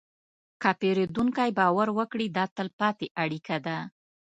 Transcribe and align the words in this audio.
که 0.61 0.69
پیرودونکی 0.79 1.49
باور 1.59 1.87
وکړي، 1.97 2.27
دا 2.37 2.45
تلپاتې 2.57 3.07
اړیکه 3.23 3.57
ده. 3.65 3.77